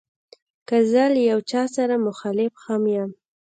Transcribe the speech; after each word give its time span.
که 0.67 0.77
زه 0.91 1.03
له 1.13 1.21
یو 1.31 1.39
چا 1.49 1.63
سره 1.75 1.95
مخالف 2.07 2.53
هم 2.65 2.83
یم. 2.95 3.11